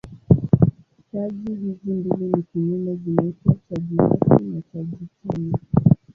[1.11, 5.57] Chaji hizi mbili ni kinyume zinaitwa chaji hasi na chaji chanya.